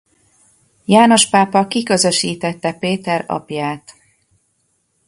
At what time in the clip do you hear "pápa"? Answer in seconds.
1.29-1.67